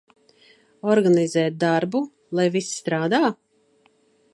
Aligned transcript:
Organizēt 0.93 1.59
darbu, 1.65 2.03
lai 2.41 2.49
viss 2.59 2.75
strādā? 2.83 3.23